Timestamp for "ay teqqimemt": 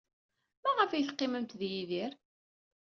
0.91-1.55